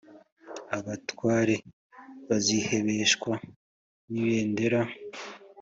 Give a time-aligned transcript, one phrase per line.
[0.77, 1.55] abatware
[2.27, 3.31] bazihebeshwa
[4.11, 4.81] n’ibendera